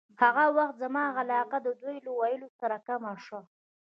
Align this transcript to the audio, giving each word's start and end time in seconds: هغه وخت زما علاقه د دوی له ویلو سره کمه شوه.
هغه 0.21 0.43
وخت 0.57 0.75
زما 0.83 1.05
علاقه 1.19 1.57
د 1.61 1.67
دوی 1.81 1.97
له 2.05 2.11
ویلو 2.19 2.47
سره 2.59 2.75
کمه 2.87 3.13
شوه. 3.25 3.41